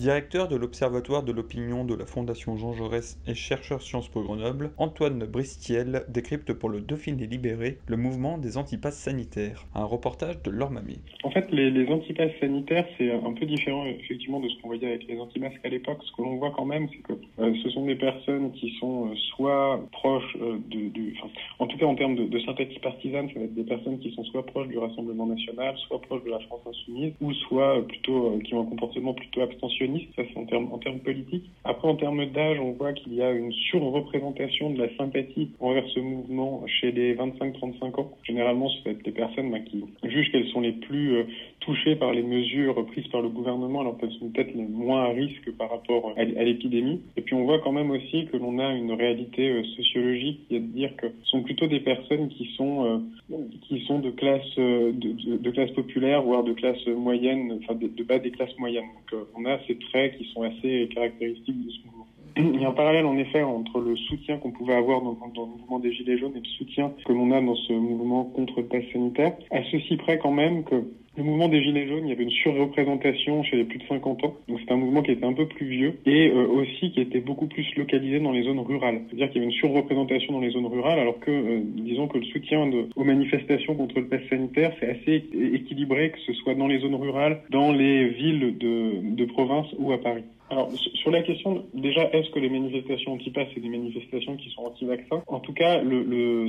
[0.00, 4.72] Directeur de l'Observatoire de l'opinion de la Fondation Jean Jaurès et chercheur Sciences Po Grenoble,
[4.76, 9.64] Antoine Bristiel décrypte pour le Dauphiné Libéré le mouvement des antipasses sanitaires.
[9.74, 11.00] Un reportage de Laure Mamie.
[11.24, 15.08] En fait, les, antipasses sanitaires, c'est un peu différent effectivement de ce qu'on voyait avec
[15.08, 15.98] les antimasques à l'époque.
[16.04, 19.06] Ce que l'on voit quand même, c'est que euh, ce sont des personnes qui sont
[19.06, 20.90] euh, soit proches euh, de,
[21.58, 24.24] en tout cas en termes de, sympathie partisane, ça va être des personnes qui sont
[24.24, 28.52] soit proches du Rassemblement national, soit proches de la France insoumise, ou soit plutôt qui
[28.54, 29.85] ont un comportement plutôt abstentionniste.
[30.16, 31.50] Ça, c'est en termes en politiques.
[31.64, 35.86] Après, en termes d'âge, on voit qu'il y a une surreprésentation de la sympathie envers
[35.88, 38.10] ce mouvement chez les 25-35 ans.
[38.24, 41.24] Généralement, ce sont des personnes bah, qui jugent qu'elles sont les plus euh,
[41.66, 45.50] touchées par les mesures prises par le gouvernement, alors qu'elles sont peut-être moins à risque
[45.58, 47.02] par rapport à, l'épidémie.
[47.16, 50.56] Et puis, on voit quand même aussi que l'on a une réalité euh, sociologique qui
[50.56, 54.10] est de dire que ce sont plutôt des personnes qui sont euh, qui sont de
[54.10, 58.56] classe euh, de, de, classe populaire, voire de classe moyenne, enfin de, bas des classes
[58.58, 58.86] moyennes.
[59.10, 62.06] Donc, on a ces traits qui sont assez caractéristiques de ce mouvement.
[62.38, 65.46] Il y a un parallèle en effet entre le soutien qu'on pouvait avoir dans, dans,
[65.46, 68.60] le mouvement des Gilets jaunes et le soutien que l'on a dans ce mouvement contre
[68.60, 69.32] le pass sanitaire.
[69.50, 70.84] À ceci près quand même que
[71.16, 74.24] le mouvement des Gilets jaunes, il y avait une surreprésentation chez les plus de 50
[74.24, 74.34] ans.
[74.48, 77.20] Donc c'est un mouvement qui était un peu plus vieux et euh, aussi qui était
[77.20, 79.00] beaucoup plus localisé dans les zones rurales.
[79.06, 82.18] C'est-à-dire qu'il y avait une surreprésentation dans les zones rurales alors que, euh, disons que
[82.18, 86.54] le soutien de, aux manifestations contre le pass sanitaire, c'est assez équilibré, que ce soit
[86.54, 90.24] dans les zones rurales, dans les villes de, de province ou à Paris.
[90.48, 94.62] Alors, sur la question, déjà, est-ce que les manifestations anti-pass, c'est des manifestations qui sont
[94.62, 95.22] anti-vaccins?
[95.26, 96.48] En tout cas, le, le,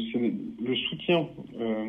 [0.62, 1.28] le soutien
[1.60, 1.86] euh,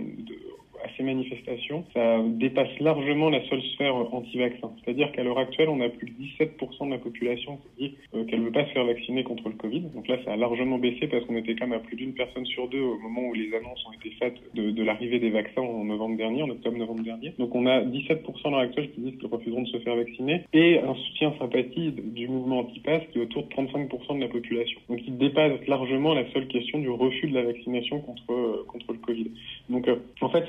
[1.03, 4.71] manifestations, ça dépasse largement la seule sphère anti-vaccin.
[4.85, 8.25] C'est-à-dire qu'à l'heure actuelle, on a plus de 17% de la population qui dit euh,
[8.25, 9.81] qu'elle ne veut pas se faire vacciner contre le Covid.
[9.95, 12.47] Donc là, ça a largement baissé parce qu'on était quand même à plus d'une personne
[12.47, 15.85] sur deux au moment où les annonces ont été faites de, l'arrivée des vaccins en
[15.85, 17.33] novembre dernier, en octobre-novembre dernier.
[17.39, 20.43] Donc on a 17% à l'heure actuelle qui disent qu'ils refuseront de se faire vacciner
[20.53, 24.81] et un soutien sympathie du mouvement anti-pass qui est autour de 35% de la population.
[24.89, 28.93] Donc il dépasse largement la seule question du refus de la vaccination contre, euh, contre
[28.93, 29.31] le Covid.
[29.69, 30.45] Donc euh, en fait,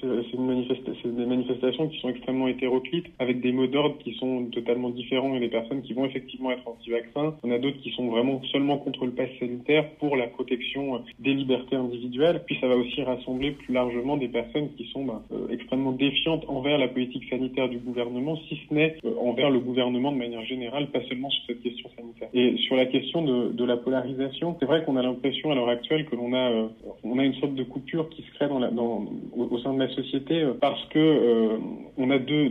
[0.00, 5.34] c'est des manifestations qui sont extrêmement hétéroclites, avec des mots d'ordre qui sont totalement différents
[5.34, 7.34] et des personnes qui vont effectivement être anti-vaccins.
[7.42, 11.34] On a d'autres qui sont vraiment seulement contre le pass sanitaire pour la protection des
[11.34, 12.42] libertés individuelles.
[12.46, 16.44] Puis ça va aussi rassembler plus largement des personnes qui sont bah, euh, extrêmement défiantes
[16.48, 20.44] envers la politique sanitaire du gouvernement, si ce n'est euh, envers le gouvernement de manière
[20.44, 22.28] générale, pas seulement sur cette question sanitaire.
[22.34, 25.68] Et sur la question de, de la polarisation, c'est vrai qu'on a l'impression à l'heure
[25.68, 26.68] actuelle que l'on a, euh,
[27.04, 29.04] on a une sorte de coupure qui se crée dans la, dans,
[29.36, 31.58] au, au sein de la société parce que euh,
[31.96, 32.50] on a deux,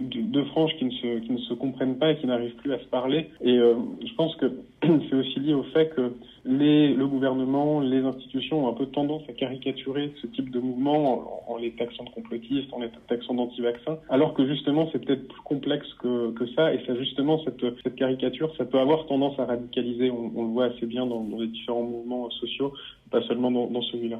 [0.51, 3.29] franges qui ne, se, comprennent pas et qui n'arrivent plus à se parler.
[3.41, 3.75] Et euh,
[4.05, 4.45] je pense que
[4.83, 6.13] c'est aussi lié au fait que
[6.45, 11.57] le gouvernement, les institutions ont un peu tendance à caricaturer ce type de mouvement en,
[11.57, 15.87] les taxant de complotistes, en les taxant d'anti-vaccins, alors que justement c'est peut-être plus complexe
[16.01, 16.73] que, ça.
[16.73, 20.09] Et ça justement cette, caricature, ça peut avoir tendance à radicaliser.
[20.09, 22.73] On, le voit assez bien dans, les différents mouvements sociaux,
[23.11, 24.19] pas seulement dans celui-là.